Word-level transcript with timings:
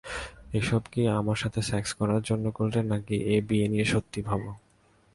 এসব 0.53 0.81
কি 0.91 1.01
আমার 1.09 1.35
সাথে 1.35 1.59
সেক্স 1.61 1.89
করার 1.93 2.21
জন্য 2.21 2.45
করলে 2.51 2.79
নাকি 2.83 3.15
এ 3.25 3.37
বিয়ে 3.47 3.67
নিয়ে 3.67 3.85
সত্যিই 3.85 4.23
ভাবো? 4.23 4.49